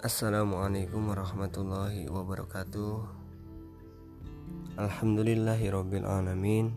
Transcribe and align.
Assalamualaikum 0.00 1.12
warahmatullahi 1.12 2.08
wabarakatuh. 2.08 3.04
Alhamdulillahirabbil 4.80 6.08
alamin. 6.08 6.72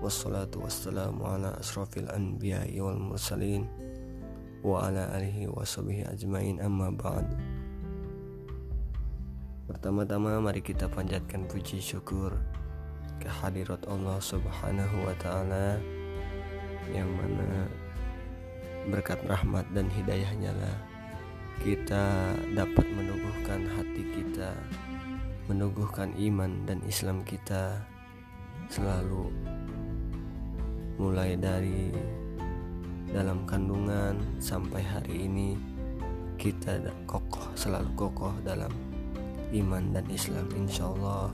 Wassalatu 0.00 0.64
wassalamu 0.64 1.28
ala 1.28 1.52
asrafil 1.60 2.08
anbiya'i 2.08 2.80
wal 2.80 2.96
mursalin 2.96 3.68
Wa 4.64 4.88
ala 4.88 5.12
alihi 5.20 5.52
wa 5.52 5.60
ajmain 6.08 6.56
amma 6.64 6.88
ba'd. 6.96 7.28
Pertama-tama 9.68 10.40
mari 10.40 10.64
kita 10.64 10.88
panjatkan 10.88 11.44
puji 11.44 11.76
syukur 11.76 12.32
Kehadirat 13.20 13.84
Allah 13.84 14.16
subhanahu 14.16 14.96
wa 15.04 15.12
ta'ala 15.20 15.76
Yang 16.88 17.10
mana 17.20 17.68
berkat 18.88 19.20
rahmat 19.28 19.68
dan 19.76 19.92
hidayahnya 19.92 20.56
lah 20.56 20.97
kita 21.58 22.34
dapat 22.54 22.86
meneguhkan 22.94 23.66
hati 23.74 24.02
kita, 24.14 24.54
meneguhkan 25.50 26.14
iman 26.14 26.62
dan 26.64 26.78
Islam 26.86 27.26
kita 27.26 27.82
selalu 28.70 29.32
mulai 30.98 31.34
dari 31.38 31.94
dalam 33.08 33.48
kandungan 33.48 34.18
sampai 34.36 34.84
hari 34.84 35.24
ini 35.24 35.56
kita 36.36 36.78
kokoh 37.08 37.48
selalu 37.56 37.88
kokoh 37.96 38.34
dalam 38.44 38.70
iman 39.56 39.96
dan 39.96 40.04
Islam 40.12 40.44
insya 40.52 40.92
Allah 40.92 41.32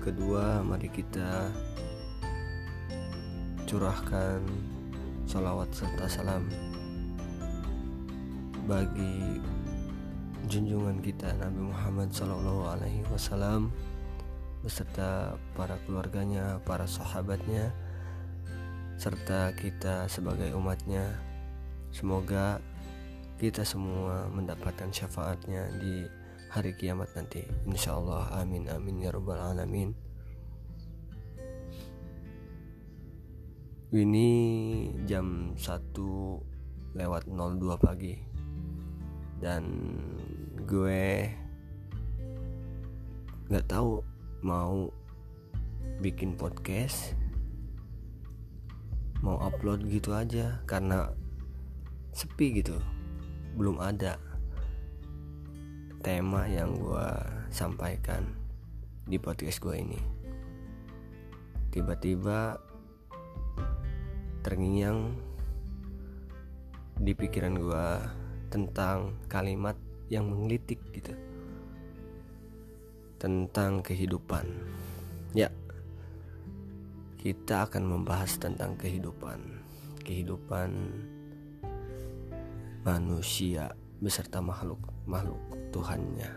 kedua 0.00 0.64
mari 0.64 0.88
kita 0.88 1.52
curahkan 3.68 4.40
salawat 5.28 5.68
serta 5.76 6.08
salam 6.08 6.48
bagi 8.68 9.40
junjungan 10.44 11.00
kita 11.00 11.32
Nabi 11.40 11.72
Muhammad 11.72 12.12
Sallallahu 12.12 12.68
Alaihi 12.68 13.00
Wasallam 13.08 13.72
beserta 14.60 15.40
para 15.56 15.80
keluarganya, 15.88 16.60
para 16.68 16.84
sahabatnya, 16.84 17.72
serta 19.00 19.56
kita 19.56 20.04
sebagai 20.12 20.52
umatnya. 20.52 21.16
Semoga 21.96 22.60
kita 23.40 23.64
semua 23.64 24.28
mendapatkan 24.28 24.92
syafaatnya 24.92 25.72
di 25.80 26.04
hari 26.52 26.76
kiamat 26.76 27.08
nanti. 27.16 27.40
Insya 27.64 27.96
Allah, 27.96 28.28
amin 28.36 28.68
amin 28.68 29.00
ya 29.00 29.16
robbal 29.16 29.40
alamin. 29.40 29.96
Ini 33.96 34.28
jam 35.08 35.56
1 35.56 36.92
lewat 36.92 37.24
02 37.32 37.80
pagi 37.80 38.27
dan 39.38 39.64
gue 40.66 41.30
nggak 43.48 43.66
tahu 43.70 44.04
mau 44.44 44.92
bikin 45.98 46.36
podcast 46.38 47.16
mau 49.18 49.40
upload 49.42 49.82
gitu 49.90 50.14
aja 50.14 50.62
karena 50.68 51.10
sepi 52.14 52.62
gitu 52.62 52.78
belum 53.58 53.82
ada 53.82 54.18
tema 55.98 56.46
yang 56.46 56.78
gue 56.78 57.10
sampaikan 57.50 58.22
di 59.08 59.18
podcast 59.18 59.58
gue 59.58 59.74
ini. 59.74 60.00
Tiba-tiba 61.74 62.54
terngiang 64.46 65.18
di 67.02 67.12
pikiran 67.14 67.54
gue 67.58 67.86
tentang 68.48 69.16
kalimat 69.28 69.76
yang 70.08 70.28
menggelitik 70.28 70.80
gitu. 70.92 71.12
Tentang 73.20 73.84
kehidupan. 73.84 74.44
Ya 75.36 75.52
kita 77.18 77.66
akan 77.68 77.84
membahas 77.84 78.38
tentang 78.38 78.78
kehidupan. 78.78 79.60
Kehidupan 80.06 80.70
manusia 82.86 83.74
beserta 83.98 84.38
makhluk 84.38 84.80
makhluk 85.04 85.40
Tuhannya. 85.74 86.30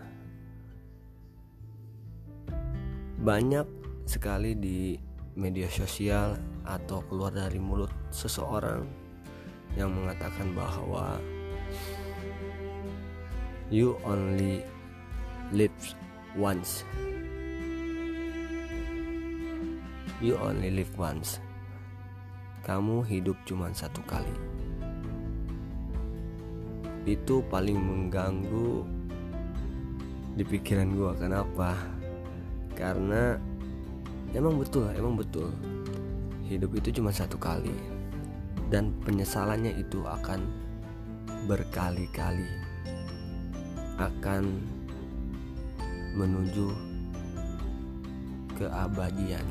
Banyak 3.22 3.66
sekali 4.04 4.58
di 4.58 4.98
media 5.38 5.70
sosial 5.70 6.36
atau 6.66 7.00
keluar 7.06 7.32
dari 7.32 7.56
mulut 7.56 7.94
seseorang 8.12 8.84
yang 9.78 9.94
mengatakan 9.94 10.52
bahwa 10.52 11.16
You 13.72 13.96
only 14.04 14.60
live 15.52 15.72
once. 16.36 16.84
You 20.20 20.36
only 20.38 20.70
live 20.70 20.92
once. 21.00 21.40
Kamu 22.62 23.02
hidup 23.08 23.34
cuma 23.48 23.72
satu 23.72 24.04
kali. 24.04 24.30
Itu 27.08 27.42
paling 27.48 27.74
mengganggu 27.74 28.86
di 30.38 30.44
pikiran 30.46 30.94
gue. 30.94 31.12
Kenapa? 31.18 31.74
Karena 32.78 33.34
emang 34.36 34.60
betul, 34.60 34.88
emang 34.94 35.18
betul. 35.18 35.50
Hidup 36.46 36.76
itu 36.76 37.00
cuma 37.00 37.08
satu 37.08 37.40
kali. 37.40 37.74
Dan 38.70 38.94
penyesalannya 39.04 39.80
itu 39.80 40.04
akan 40.04 40.44
berkali-kali 41.46 42.46
akan 43.98 44.62
menuju 46.14 46.70
keabadian. 48.58 49.46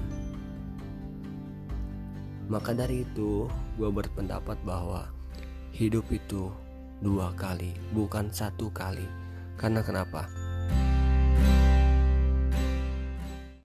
Maka 2.47 2.75
dari 2.75 3.07
itu, 3.07 3.47
gue 3.79 3.89
berpendapat 3.91 4.59
bahwa 4.67 5.07
hidup 5.71 6.07
itu 6.11 6.51
dua 6.99 7.31
kali, 7.35 7.75
bukan 7.95 8.27
satu 8.31 8.71
kali. 8.71 9.07
Karena 9.55 9.83
kenapa? 9.83 10.27